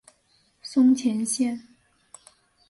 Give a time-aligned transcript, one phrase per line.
[0.63, 1.61] 松前线。